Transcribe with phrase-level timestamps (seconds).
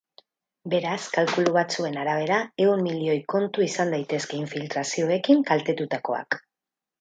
[0.73, 6.41] Beraz, kalkulu batzuen arabera, ehun milioi kontu izan daitezke infiltrazioekin kaltetutakoak.